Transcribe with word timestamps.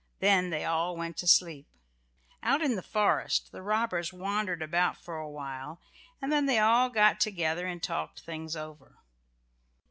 Then 0.19 0.49
they 0.49 0.65
all 0.65 0.95
went 0.95 1.15
to 1.17 1.27
sleep. 1.27 1.67
Out 2.41 2.63
in 2.63 2.75
the 2.75 2.81
forest 2.81 3.51
the 3.51 3.61
robbers 3.61 4.11
wandered 4.11 4.63
about 4.63 4.97
for 4.97 5.15
awhile, 5.19 5.79
and 6.19 6.31
then 6.31 6.47
they 6.47 6.57
all 6.57 6.89
got 6.89 7.19
together 7.19 7.67
and 7.67 7.83
talked 7.83 8.21
things 8.21 8.55
over. 8.55 8.95